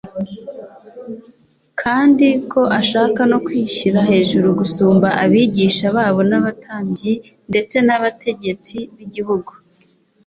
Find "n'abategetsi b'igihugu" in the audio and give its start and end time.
7.87-9.51